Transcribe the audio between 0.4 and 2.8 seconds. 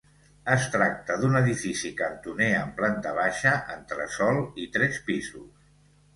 Es tracta d'un edifici cantoner amb